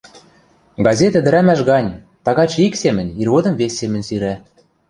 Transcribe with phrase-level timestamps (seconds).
[0.85, 1.91] —Газет ӹдӹрӓмӓш гань:
[2.25, 4.33] тагачы ик семӹнь, иргодым вес семӹнь сирӓ.